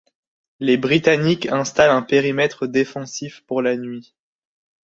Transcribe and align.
Les 0.59 0.77
Britanniques 0.77 1.45
installent 1.51 1.91
un 1.91 2.01
périmètre 2.01 2.65
défensif 2.65 3.43
pour 3.45 3.61
la 3.61 3.77
nuit. 3.77 4.15